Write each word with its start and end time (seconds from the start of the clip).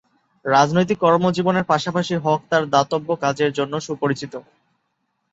রাজনৈতিক 0.45 0.97
কর্মজীবনের 0.99 1.69
পাশাপাশি 1.71 2.13
হক 2.17 2.41
তার 2.49 2.63
দাতব্য 2.73 3.09
কাজের 3.23 3.51
জন্য 3.53 3.73
সুপরিচিত। 3.79 4.33